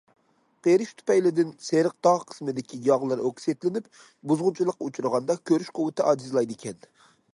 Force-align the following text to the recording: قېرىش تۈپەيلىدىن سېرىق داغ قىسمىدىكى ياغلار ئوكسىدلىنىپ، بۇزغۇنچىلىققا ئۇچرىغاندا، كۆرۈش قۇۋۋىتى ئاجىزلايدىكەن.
قېرىش 0.67 0.93
تۈپەيلىدىن 1.01 1.51
سېرىق 1.65 1.93
داغ 2.07 2.25
قىسمىدىكى 2.31 2.79
ياغلار 2.87 3.21
ئوكسىدلىنىپ، 3.27 3.91
بۇزغۇنچىلىققا 4.31 4.89
ئۇچرىغاندا، 4.89 5.37
كۆرۈش 5.51 5.71
قۇۋۋىتى 5.77 6.07
ئاجىزلايدىكەن. 6.13 6.83